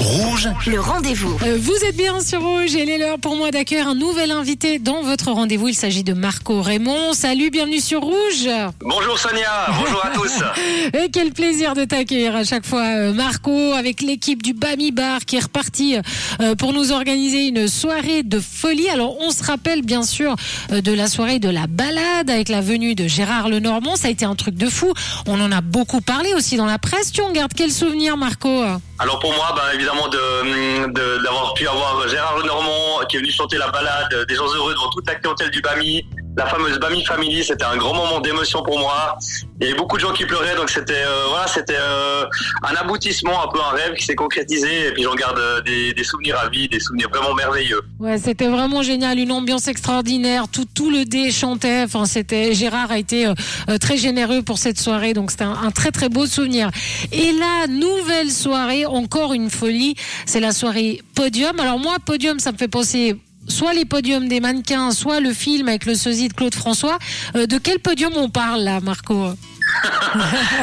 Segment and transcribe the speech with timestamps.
[0.00, 1.36] Rouge, Le rendez-vous.
[1.44, 4.30] Euh, Vous êtes bien sur Rouge et il est l'heure pour moi d'accueillir un nouvel
[4.30, 5.68] invité dans votre rendez-vous.
[5.68, 7.12] Il s'agit de Marco Raymond.
[7.12, 8.48] Salut, bienvenue sur Rouge.
[8.80, 10.32] Bonjour Sonia, bonjour à tous.
[10.98, 15.26] Et quel plaisir de t'accueillir à chaque fois, euh, Marco, avec l'équipe du Bami Bar
[15.26, 15.96] qui est reparti
[16.40, 18.88] euh, pour nous organiser une soirée de folie.
[18.88, 20.34] Alors, on se rappelle bien sûr
[20.72, 23.96] euh, de la soirée de la balade avec la venue de Gérard Lenormand.
[23.96, 24.94] Ça a été un truc de fou.
[25.26, 27.12] On en a beaucoup parlé aussi dans la presse.
[27.12, 28.64] Tu en gardes quel souvenir, Marco?
[29.00, 33.32] Alors pour moi, ben, évidemment, de- de- d'avoir pu avoir Gérard Lenormand qui est venu
[33.32, 36.04] chanter la balade des gens heureux devant toute la clientèle du Bami,
[36.36, 39.18] la fameuse Bami Family, c'était un grand moment d'émotion pour moi.
[39.60, 42.24] Il y avait beaucoup de gens qui pleuraient, donc c'était euh, voilà, c'était euh,
[42.62, 44.88] un aboutissement, un peu un rêve qui s'est concrétisé.
[44.88, 47.80] Et puis j'en garde euh, des, des souvenirs à vie, des souvenirs vraiment merveilleux.
[47.98, 50.44] Ouais, c'était vraiment génial, une ambiance extraordinaire.
[50.48, 51.82] Tout, tout le dé chantait.
[51.84, 53.34] Enfin, c'était Gérard a été euh,
[53.68, 56.70] euh, très généreux pour cette soirée, donc c'était un, un très très beau souvenir.
[57.12, 59.94] Et la nouvelle soirée, encore une folie,
[60.26, 61.58] c'est la soirée Podium.
[61.60, 63.16] Alors moi, Podium, ça me fait penser.
[63.50, 66.98] Soit les podiums des mannequins, soit le film avec le sosie de Claude François.
[67.36, 69.14] Euh, de quel podium on parle là, Marco?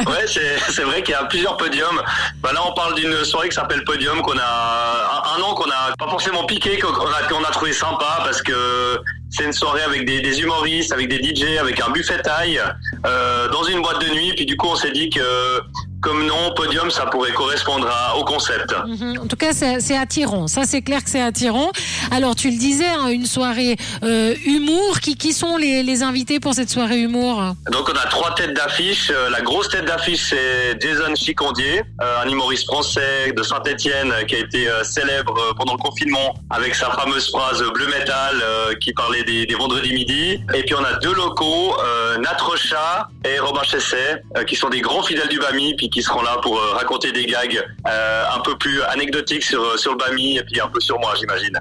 [0.06, 2.02] Ouais, c'est vrai qu'il y a plusieurs podiums.
[2.42, 5.94] Bah là, on parle d'une soirée qui s'appelle Podium, qu'on a un, nom qu'on a
[5.98, 9.00] pas forcément piqué, qu'on a, trouvé sympa parce que
[9.30, 12.60] c'est une soirée avec des, des humoristes, avec des DJ, avec un buffet taille,
[13.06, 14.32] euh, dans une boîte de nuit.
[14.34, 15.60] Puis du coup, on s'est dit que
[16.00, 18.74] comme nom, Podium, ça pourrait correspondre à- au concept.
[18.86, 19.18] Mhm.
[19.22, 20.46] En tout cas, c'est attirant.
[20.46, 21.70] Ça, c'est clair que c'est attirant.
[22.10, 25.00] Alors, tu le disais, hein, une soirée euh, humour.
[25.00, 27.42] Qui, qui sont les, les invités pour cette soirée humour?
[27.70, 29.10] Donc on a trois têtes d'affiche.
[29.10, 34.34] Euh, La grosse tête d'affiche c'est Jason Chicondier, euh, un humoriste français de Saint-Étienne qui
[34.36, 38.36] a été célèbre pendant le confinement avec sa fameuse phrase bleu métal
[38.80, 40.40] qui parlait des, des vendredis midi.
[40.54, 44.80] Et puis on a deux locaux, euh, Nat Rocha et Robin Chesset, qui sont des
[44.80, 48.56] grands fidèles du Bami qui seront là pour euh, raconter des gags euh, un peu
[48.58, 51.58] plus anecdotiques sur sur le Bami et puis un peu sur moi j'imagine.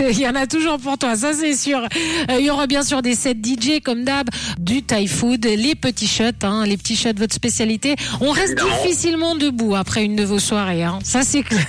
[0.10, 1.78] Il y en a toujours pour toi, ça c'est sûr.
[1.78, 4.28] Euh, il y aura bien sûr des sets DJ comme d'hab,
[4.58, 7.96] du Thai food, les petits shots, hein, les petits shots, votre spécialité.
[8.20, 8.82] On reste Évidemment.
[8.82, 10.84] difficilement debout après une de vos soirées.
[10.84, 10.98] Hein.
[11.04, 11.64] Ça c'est clair.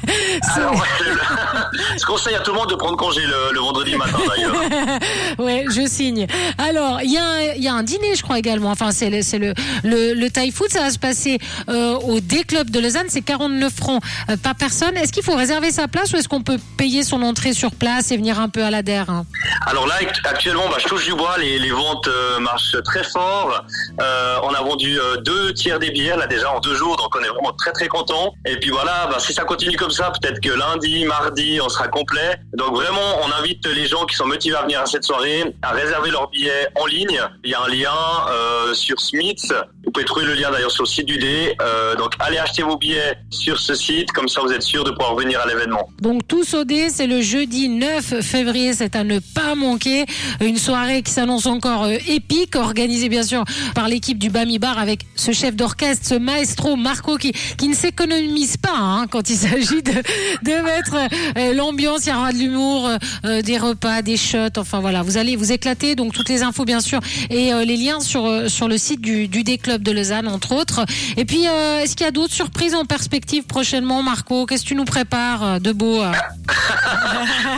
[0.54, 0.84] Alors,
[1.98, 4.54] je conseille à tout le monde de prendre congé le, le vendredi matin d'ailleurs.
[5.76, 6.26] Je signe.
[6.58, 7.18] Alors, il y,
[7.68, 8.70] a un- dîner, je crois également.
[8.70, 9.54] Enfin, c'est le,
[9.84, 10.70] le, Thai food.
[10.70, 11.38] Ça va se passer
[11.68, 13.06] euh, au D-Club de Lausanne.
[13.08, 14.96] C'est 49 francs euh, par personne.
[14.96, 18.10] Est-ce qu'il faut réserver sa place ou est-ce qu'on peut payer son entrée sur place
[18.10, 19.24] et venir un peu à la DER hein?
[19.66, 23.64] Alors là, act- actuellement, bah, je touche du bois, les, ventes euh, marchent très fort.
[24.00, 27.22] Euh, on a vendu deux tiers des billets là déjà en deux jours, donc on
[27.22, 28.32] est vraiment très très content.
[28.46, 31.88] Et puis voilà, bah, si ça continue comme ça, peut-être que lundi, mardi, on sera
[31.88, 32.36] complet.
[32.54, 35.72] Donc vraiment, on invite les gens qui sont motivés à venir à cette soirée à
[35.72, 37.20] réserver leurs billets en ligne.
[37.44, 37.90] Il y a un lien
[38.30, 39.52] euh, sur Smith.
[39.84, 41.54] Vous pouvez trouver le lien d'ailleurs sur le site du D.
[41.60, 44.90] Euh, donc allez acheter vos billets sur ce site, comme ça vous êtes sûr de
[44.90, 45.88] pouvoir venir à l'événement.
[46.00, 50.06] Donc tous au dé, c'est le jeudi 9 février, c'est à ne pas manquer.
[50.40, 53.44] Une soirée qui s'annonce encore euh, épique, organisée bien sûr
[53.74, 57.74] par l'équipe du Bami Bar avec ce chef d'orchestre, ce maestro Marco qui, qui ne
[57.74, 60.96] s'économise pas hein, quand il s'agit de, de mettre
[61.36, 62.06] euh, l'ambiance.
[62.06, 64.58] Il y aura de l'humour, euh, euh, des repas, des shots.
[64.58, 65.94] Enfin voilà, vous allez vous éclater.
[65.94, 67.00] Donc toutes les infos bien sûr
[67.30, 70.52] et euh, les liens sur euh, sur le site du, D Club de Lausanne entre
[70.54, 70.84] autres.
[71.16, 74.46] Et puis euh, est-ce qu'il y a d'autres surprises en perspective prochainement, Marco?
[74.46, 76.00] Qu'est-ce que tu nous prépares de beau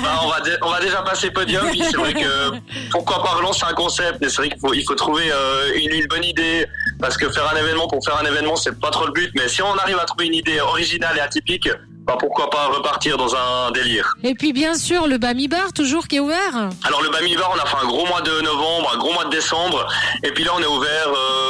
[0.03, 1.66] Bah, on, va on va déjà passer podium.
[1.75, 2.56] C'est vrai que
[2.91, 4.26] pourquoi pas relancer un concept?
[4.28, 5.31] C'est vrai qu'il faut, il faut trouver
[5.76, 6.66] une bonne idée.
[6.98, 9.31] Parce que faire un événement pour faire un événement, c'est pas trop le but.
[9.37, 11.69] Mais si on arrive à trouver une idée originale et atypique,
[12.08, 14.14] bah, pourquoi pas repartir dans un délire.
[14.24, 16.70] Et puis bien sûr le Bami Bar toujours qui est ouvert.
[16.84, 19.26] Alors le Bami Bar, on a fait un gros mois de novembre, un gros mois
[19.26, 19.86] de décembre.
[20.22, 21.47] Et puis là, on est ouvert, euh,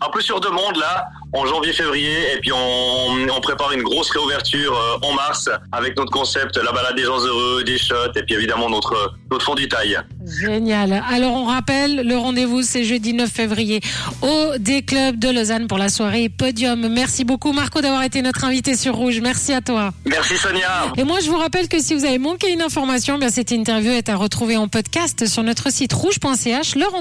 [0.00, 2.34] un peu sur demande là, en janvier-février.
[2.34, 6.72] Et puis on, on prépare une grosse réouverture euh, en mars avec notre concept, la
[6.72, 9.98] balade des gens heureux, des shots, et puis évidemment notre, notre fond du taille.
[10.40, 11.02] Génial.
[11.08, 13.80] Alors on rappelle, le rendez-vous c'est jeudi 9 février
[14.22, 16.88] au D-Club de Lausanne pour la soirée Podium.
[16.88, 19.20] Merci beaucoup Marco d'avoir été notre invité sur Rouge.
[19.22, 19.92] Merci à toi.
[20.04, 20.92] Merci Sonia.
[20.96, 23.92] Et moi je vous rappelle que si vous avez manqué une information, bien cette interview
[23.92, 26.74] est à retrouver en podcast sur notre site rouge.ch.
[26.74, 26.86] Le